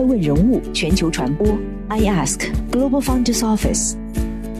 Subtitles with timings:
[0.00, 1.46] 爱问人物全球传播
[1.88, 3.96] ，I Ask Global Founders Office，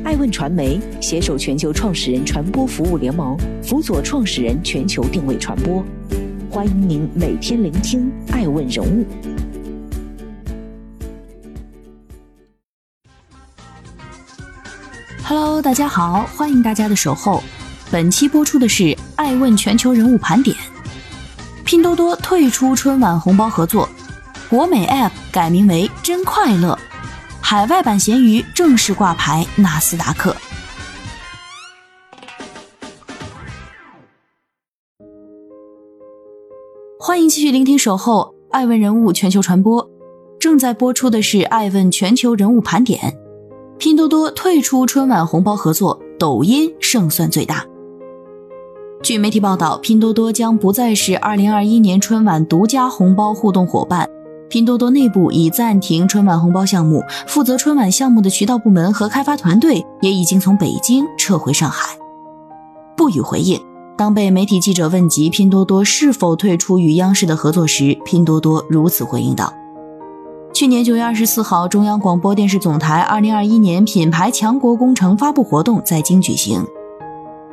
[0.05, 5.83] 爱问传媒携手全球创始人传播服务联盟，辅佐创始人全球定位传播。
[6.50, 9.07] 欢迎您每天聆听爱问人物。
[15.25, 17.43] Hello，大家好，欢迎大家的守候。
[17.91, 20.54] 本期播出的是爱问全球人物盘点。
[21.64, 23.88] 拼多多退出春晚红包合作，
[24.50, 26.77] 国美 App 改名为真快乐，
[27.40, 30.35] 海外版闲鱼正式挂牌纳斯达克。
[36.98, 39.88] 欢迎继续聆听守候爱问人物全球传播，
[40.40, 43.16] 正在播出的是爱问全球人物盘点。
[43.78, 47.64] 拼多多退出春晚红包合作，抖音胜算最大。
[49.01, 54.10] 据媒体报道，拼多多将不再是2021年春晚独家红包互动伙伴。
[54.50, 61.96] 拼多多内部已暂停春晚红包项目，负责春晚项目的渠道部门和开发团队也已经从北京撤回上海，
[62.96, 63.59] 不予回应。
[63.96, 69.53] 当被媒体记者问及拼多多是否退出与央视的合作时，拼多多如此回应道。
[70.53, 76.67] 去年九月二十四号，中央广播电视总台二零二一年品牌强国工程发布活动在京举行。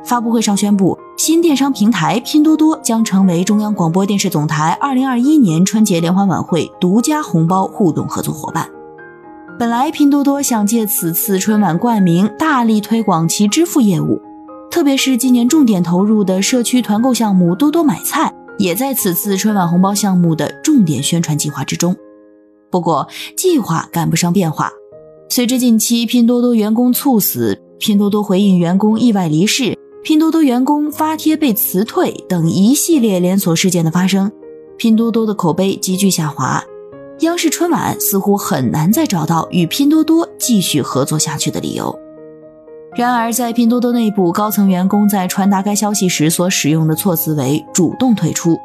[0.08, 8.66] 发布会上宣布，新电商平台拼多多将成为中央广播电视总台二零二一年春节联欢晚会独家红包互动合作伙伴。
[9.58, 14.18] 本来，拼多多想借此次春晚冠名，大力推广其支付业务，
[14.70, 21.94] 特别是今年重点投入的社区团购项目“多多买菜”，也在此次春晚红包项目的重点宣传计划之中。
[22.70, 24.70] 不过，计划赶不上变化。
[25.28, 34.30] 随着近期拼多多员工猝死、拼多多回应员工意外离世、拼多多员工发帖被辞退等一系列连锁事件的发生，
[34.76, 36.62] 拼多多的口碑急剧下滑。
[37.20, 41.94] 央视春晚似乎很难再找到与拼多多继续合作下去的理由。
[42.96, 48.56] 然而，在拼多多内部，高层员工在传达该消息时所使用的措辞为“主动退出”。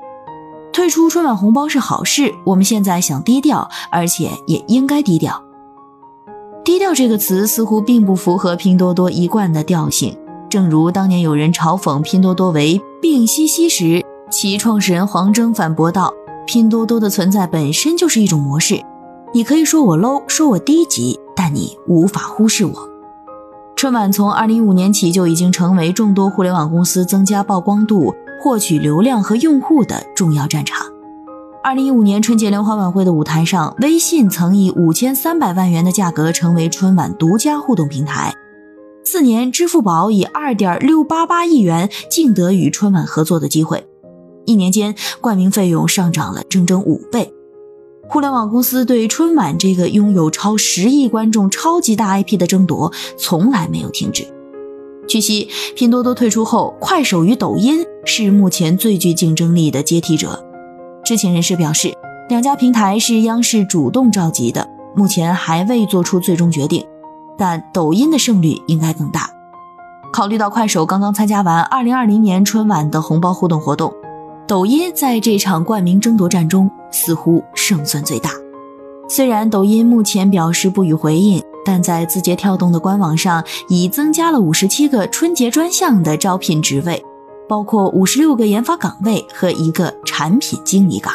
[0.72, 5.44] 退出春晚红包是好事，我们现在想低调，而且也应该低调。
[6.64, 10.16] 低调这个词似乎并不符合拼多多一贯的调性。
[10.54, 16.14] 正如当年有人嘲讽拼多多为“病兮兮”时，其创始人黄峥反驳道
[16.46, 18.80] ：“拼多多的存在本身就是一种模式，
[19.34, 22.74] 你可以说我 low，说我低级，但你无法忽视我。”
[23.76, 28.14] 春晚从2015年起就已经成为众多互联网公司增加曝光度。
[28.40, 30.86] 获取流量和用户的重要战场。
[31.64, 38.32] 二零一五年春节联欢晚会的舞台上，微信曾以五千三百万元的价格成为春晚独家互动平台。
[39.04, 43.86] 次年，支付宝以二点六八八亿元竞得与春晚合作的机会，
[44.46, 47.34] 一年间冠名费用上涨了整整五倍。
[48.08, 54.26] 互联网公司对春晚这个拥有超十亿观众超级大 IP 的争夺从来没有停止。
[55.08, 60.44] 据悉，拼多多退出后，快手与抖音是目前最具竞争力的接替者。
[61.04, 61.94] 知情人士表示，
[62.30, 64.66] 两家平台是央视主动召集的，
[64.96, 66.86] 目前还未做出最终决定，
[67.38, 69.30] 但抖音的胜率应该更大。
[70.12, 73.94] 考虑到快手刚刚参加完2020年春晚的红包互动活动，
[74.48, 78.30] 抖音在这场冠名争夺战中似乎胜算最大。
[79.10, 81.44] 虽然抖音目前表示不予回应。
[81.66, 87.02] 但在字节跳动的官网上，已增加了五十七个春节专项的招聘职位，
[87.48, 91.14] 包括五十六个研发岗位和一个产品经理岗。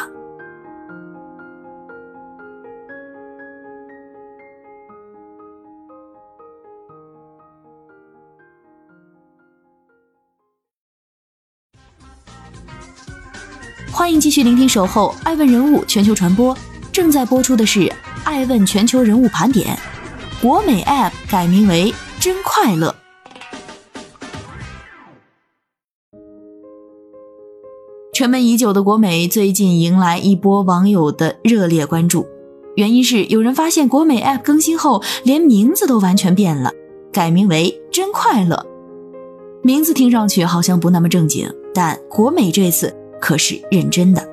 [13.99, 16.55] 欢迎继续聆听《守候爱问人物全球传播》，
[16.89, 17.79] 正在播出的是
[18.23, 19.77] 《爱问全球人物盘点》。
[20.41, 22.95] 国美 App 改名为“真快乐”。
[28.15, 32.25] 沉闷已久的国美最近迎来一波网友的热烈关注，
[32.77, 36.71] 原因是有人发现国美 App 更新后，连名字都完全变了，
[37.11, 38.65] 改名为“真快乐”。
[39.61, 44.27] 名字听上去好像不那么正经，但国美这次可是认真的。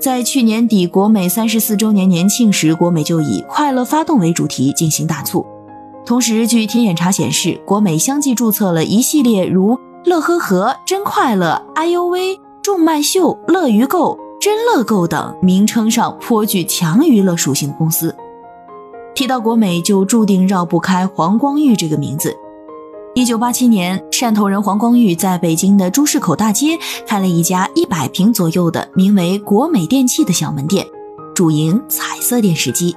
[0.00, 5.46] 在去年底国美三十四周年年庆时，国美就以“快乐发动”为主题进行大促。
[6.04, 18.14] 同时，据天眼查显示，国美相继注册了一系列如“乐呵呵”“真快乐”“哎呦喂”“众麦秀”“乐于购”“真乐购”等名称上颇具强娱乐属性的公司。
[19.14, 22.36] 提到国美，就注定绕不开黄光裕这个名字。
[23.16, 26.76] 一九八七年，汕头人黄光裕在北京的朱市口大街
[27.06, 30.84] 开了一家一百平左右的名为“国美电器”的小门店，
[31.32, 32.96] 主营彩色电视机。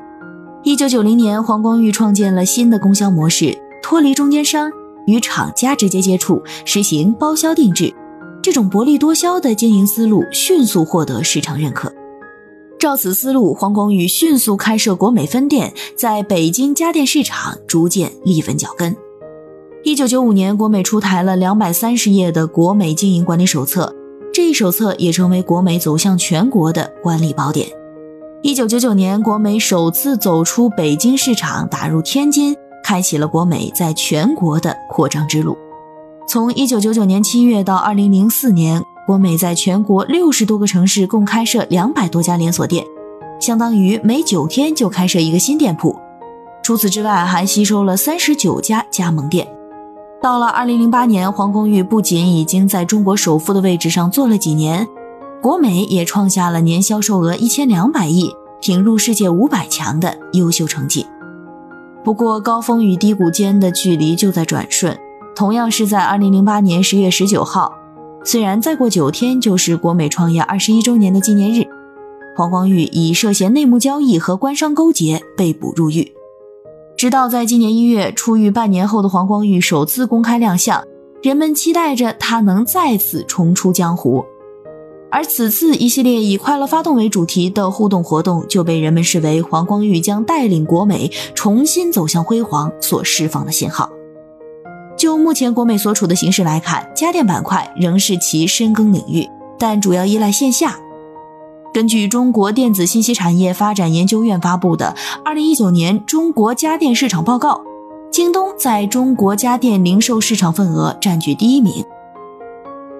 [0.64, 4.72] 一九九零年，黄光裕创建了新的供销模式，脱离中间商，
[5.06, 7.94] 与厂家直接接触，实行包销定制。
[8.42, 11.94] 这种薄利多销的经营思路迅速获得市场认可。
[12.80, 18.96] 照此思路，黄光裕迅速开设国美分店，在北京家电市场逐渐立稳脚跟。
[19.88, 23.96] 一九九五年，国美出台了两百三十页的国美经营管理手册，
[24.34, 27.70] 这一手册也成为国美走向全国的管理宝典。
[28.44, 32.54] 一九九九年，国美首次走出北京市场，打入天津，
[32.84, 35.58] 开启了国美在全国的扩张之路。
[36.28, 42.84] 从一九九九年七月到二零零四年，国美在全国六十多个城市共开设两百多家连锁店，
[43.40, 45.98] 相当于每九天就开设一个新店铺。
[46.62, 49.48] 除此之外，还吸收了三十九家加盟店。
[50.28, 54.86] 到了二零零八年，黄光裕不仅已经在中国首富的位置上坐了几年。
[55.42, 58.30] 国美也创下了年销售额一千两百亿，
[58.60, 61.06] 挺入世界五百强的优秀成绩。
[62.04, 64.98] 不过，高峰与低谷间的距离就在转瞬。
[65.34, 67.72] 同样是在二零零八年十月十九号，
[68.26, 71.66] 虽然再过九天就是国美创业二十一周年的纪念日，
[72.36, 76.12] 黄光裕以涉嫌内幕交易和官商勾结被捕入狱。
[76.98, 80.84] 直到在今年一月出狱半年后的黄光裕首次公开亮相，
[81.22, 84.26] 人们期待着他能再次重出江湖。
[85.12, 93.88] 而此次一系列以“快乐发动”为主题的互动活动，就被人们视为黄光裕将带领国美重新走向辉煌所释放的信号。
[94.98, 99.24] 就目前国美所处的形势来看，家电板块仍是其深耕领域，
[99.60, 100.80] 但主要依赖线下。
[101.74, 107.54] 根据中国电子信息产业发展研究院发布的《二零一九年中国家电市场报告》，
[108.12, 111.86] 京东在中国家电零售市场份额占据第一名。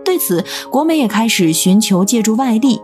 [0.06, 2.80] 对此，国美也开始寻求借助外力，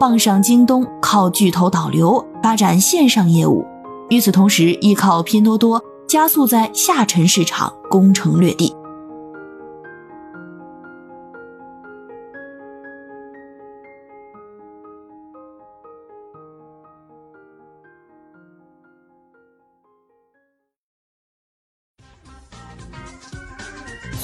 [0.00, 3.64] 傍上京东，靠巨头导流发展线上业务。
[4.08, 8.74] 与此同时，依靠拼多多加速在下沉市场攻城略地。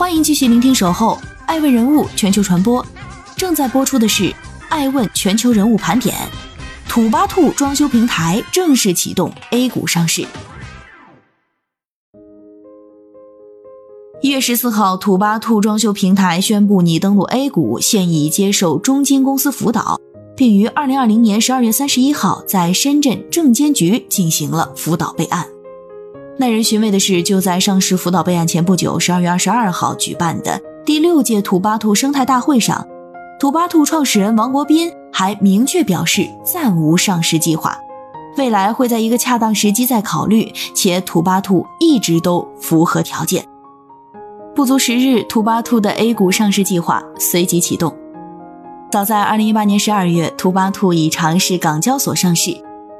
[0.03, 1.17] 欢迎继续聆听《守候》。
[1.47, 2.85] 爱问人物全球传播，
[3.37, 4.25] 正在播出的是
[4.69, 6.13] 《爱问全球人物盘点》。
[6.91, 10.27] 土巴兔装修平台正式启动 A 股上市。
[14.21, 20.01] 一月十四号，土巴兔装修平台宣布拟登陆 A 股，现已接受中金公司辅导，
[20.37, 25.52] 并于二零二零年十二月三十一号在深圳证监局进行了辅导备案。
[26.39, 30.59] 耐人寻味的是，就在上市辅导备案前不久，十二月二十二号举办的。
[30.85, 32.87] 第六届土巴兔生态大会上，
[33.39, 37.79] 土巴兔创始人王国斌还明确表示暂无上市计划，
[38.39, 43.45] 未来会在一个恰当时机再考虑，且土巴兔一直都符合条件。
[44.55, 47.95] 不足十日，土巴兔的 A 股上市计划随即启动。
[48.91, 52.57] 早在二零一八年十二月，土巴兔已尝试港交所上市，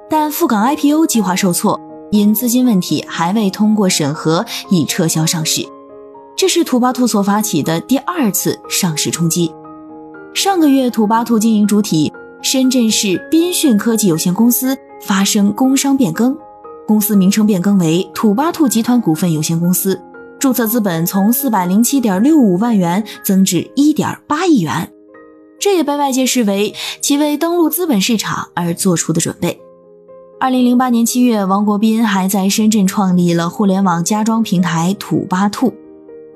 [0.09, 1.81] 但赴港 IPO 计划受挫，
[2.13, 5.67] 因资金问题还未通过审核，已撤销上市。
[6.37, 9.51] 这是土巴兔所发起的第二次上市冲击。
[10.35, 12.13] 上个月，土巴兔经营主体
[12.43, 16.37] 深圳市彬讯科技有限公司发生工商变更，
[16.87, 19.99] 公司名称变更为土巴兔集团股份有限公司，
[20.39, 24.93] 注册资本从四百零七点六五万元增至一点八亿元。
[25.59, 29.59] 这也被外界视为其为登陆资本市场而做出的准备。
[30.43, 35.73] 二零零八年七月，王国斌还在深圳创立了互联网家装平台土巴兔。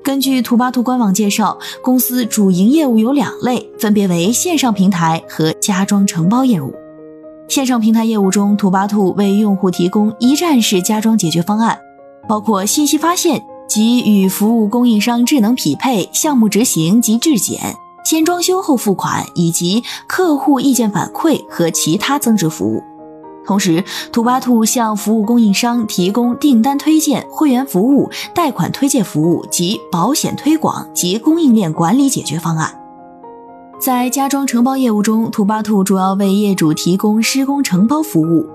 [0.01, 6.73] 根据土巴兔官网介绍，公司主营业务有两类，分别为线上平台和家装承包业务。
[7.49, 11.77] 线上平台业务中，土巴兔为用户提供一站式家装解决方案，
[12.29, 22.81] 包括信息发现及与服务供应商智能匹配、项目执行及质检、先装修后付款，以及客户意见反馈和其他增值服务。
[23.47, 32.77] 同时，土巴兔向服务供应商提供订单推荐、会员服务、贷款推介服务及保险推广及供应链管理解决方案。
[33.79, 38.45] 在家装承包业务中，土巴兔主要为业主提供施工承包服务，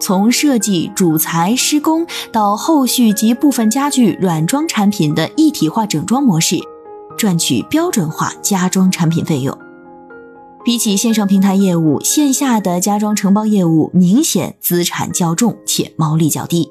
[0.00, 6.58] 从设计、主材、施工到后续及部分家具软装产品的一体化整装模式，
[7.16, 9.56] 赚取标准化家装产品费用。
[10.64, 16.70] 比起线上平台业务，线下的家装承包业务明显资产较重且毛利较低。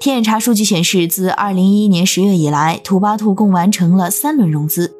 [0.00, 4.90] 天眼查数据显示，自二零一一年十月以来，土巴兔共完成了三轮融资，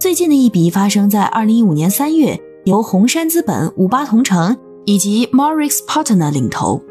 [0.00, 6.82] 最近的一笔发生在二零一五年三月，由红杉资本、五八同城以及 Morix Partner 领投。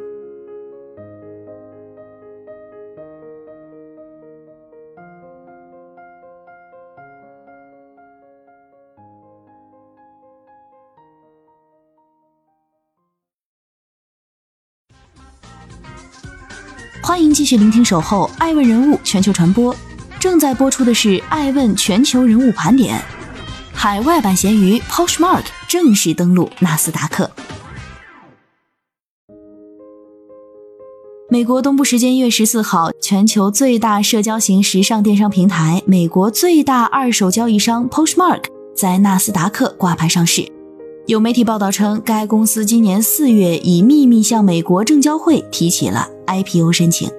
[17.14, 19.72] 欢迎继续聆听《守候爱问人物全球传播》，
[20.20, 22.98] 正在播出的是《爱问全球人物盘点》。
[23.72, 27.30] 海外版咸鱼 Poshmark 正式登陆纳斯达克。
[31.30, 40.52] 美国东部时间一月十四号，全球最大社交型时尚电商平台、美国最大二手交易商 Poshmark 在纳斯达克挂牌上市。
[41.06, 47.10] 有媒体报道称，该公司今年四月已秘密向美国证交会提起了 IPO 申请。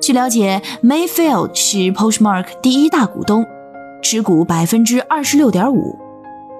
[0.00, 3.44] 据了解，Mayfield 是 Poshmark 第一大股东，
[4.02, 5.98] 持股百分之二十六点五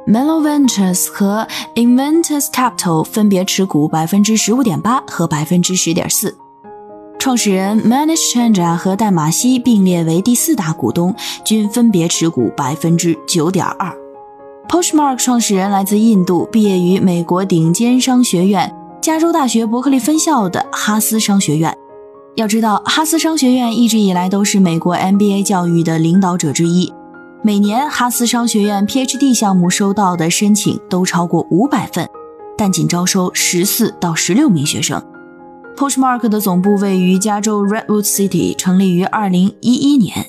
[0.06, 6.36] ；Melo Ventures 和 Inventus Capital 分别持股百分之十五点八和百分之十点四。
[7.18, 13.92] 创始人 Manish Chandra 和戴马西并列为第四大股东，均分别持股百分之九点二。
[14.68, 21.76] Poshmark 创始人来自印度，毕业于美国顶尖商学院加州大学伯克利分校的哈斯商学院。
[22.36, 26.92] 要知道，哈斯商学院一直以来都是美国 MBA 教育的领导者之一。
[27.42, 32.08] 每年，哈斯商学院 PhD 项目收到的申请都超过五百份，
[32.56, 35.02] 但仅招收十四到十六名学生。
[35.76, 40.26] Poshmark 的总部位于加州 Redwood City，成立于二零一一年，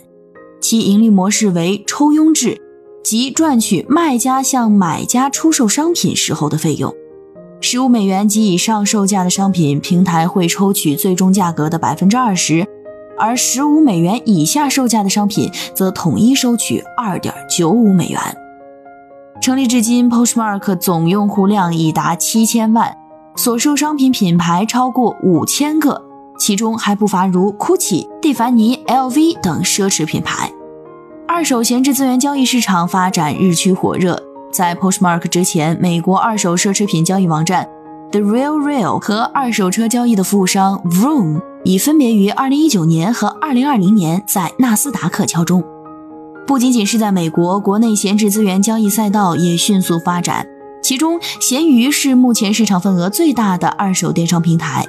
[0.61, 2.61] 其盈利模式为抽佣制。
[3.01, 6.93] 即赚取卖家向买家出售商品时候的费用，
[7.61, 12.63] 十五美元及以上售价的商品，平台会抽取最终价格的百分之二十；
[13.17, 18.19] 而十五美元以下售价的商品，则统一收取二点九五美元。
[19.41, 22.95] 成立至今，Poshmark 总用户量已达七千万，
[23.35, 26.01] 所售商品品牌超过五千个，
[26.39, 30.49] 其中还不乏如 GUCCI、蒂凡尼、LV 等奢侈品牌。
[31.27, 34.28] 二手闲置资源交易市场发展日趋火热。
[34.51, 37.67] 在 Poshmark 之前，美国二手奢侈品交易网站
[38.11, 45.63] The Real Real 和二手车交易的服务商 Vroom 已分别于2019年和2020年在纳斯达克敲钟。
[46.47, 50.47] 不仅仅是在美国，国内闲置资源交易赛道也迅速发展。
[50.81, 54.83] 其中，闲鱼是目前市场份额最大的二手电商平台。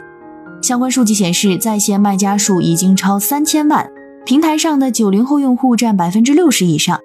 [0.63, 3.87] 相关数据显示，在线卖家数已经超三千万。
[4.25, 6.99] 平台上的九零后用户占百分之六十以上，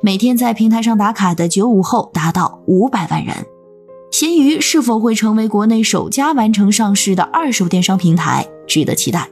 [0.00, 3.34] 每天在平台上打卡的九五后达到五百万人。
[4.12, 9.28] 闲鱼是否会成为国内首家完成上市的二手电商平台，值得期待。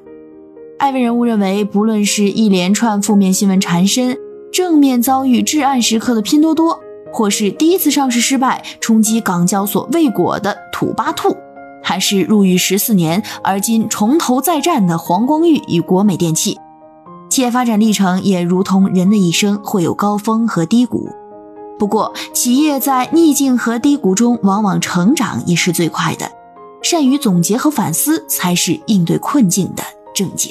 [0.79, 4.19] 艾问人物认为，不论是一连串负面新闻缠身，
[4.53, 6.81] 正面遭遇至暗时刻的拼多多，
[7.13, 11.37] 或是第一次上市失败冲击港交所未果的土巴兔，
[11.81, 16.59] 还是入狱十四年而今重头再战的黄光裕与国美电器。
[17.29, 21.11] 企业发展历程也如同人的一生，会有高峰和低谷。
[21.79, 26.31] 不过，企业在逆境和低谷中，往往成长也是最快的。
[26.83, 29.83] 善于总结和反思，才是应对困境的
[30.15, 30.51] 症结。